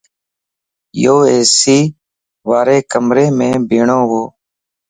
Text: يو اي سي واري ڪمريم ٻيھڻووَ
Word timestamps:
يو 1.03 1.15
اي 1.29 1.39
سي 1.59 1.79
واري 2.49 2.77
ڪمريم 2.91 3.33
ٻيھڻووَ 3.69 4.23